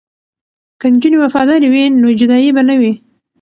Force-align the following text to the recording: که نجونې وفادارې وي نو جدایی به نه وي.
که 0.79 0.85
نجونې 0.93 1.17
وفادارې 1.19 1.67
وي 1.73 1.83
نو 2.01 2.07
جدایی 2.19 2.49
به 2.55 2.61
نه 2.69 2.75
وي. 2.79 2.91